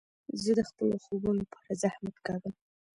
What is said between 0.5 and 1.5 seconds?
د خپلو خوبو له